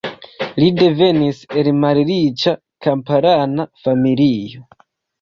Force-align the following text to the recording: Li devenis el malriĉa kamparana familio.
Li 0.63 0.69
devenis 0.79 1.43
el 1.63 1.69
malriĉa 1.85 2.57
kamparana 2.89 3.71
familio. 3.87 4.69